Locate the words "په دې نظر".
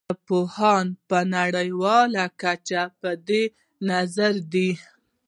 3.01-4.33